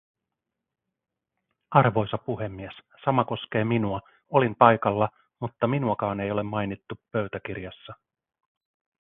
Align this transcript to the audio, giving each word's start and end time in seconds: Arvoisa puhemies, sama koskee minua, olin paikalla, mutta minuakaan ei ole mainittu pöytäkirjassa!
Arvoisa 1.71 2.17
puhemies, 2.17 2.75
sama 3.05 3.23
koskee 3.25 3.65
minua, 3.65 4.01
olin 4.29 4.55
paikalla, 4.55 5.09
mutta 5.39 5.67
minuakaan 5.67 6.19
ei 6.19 6.31
ole 6.31 6.43
mainittu 6.43 6.95
pöytäkirjassa! 7.11 7.93